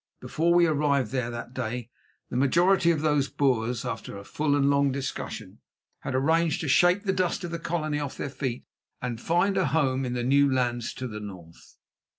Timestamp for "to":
6.61-6.67, 10.95-11.07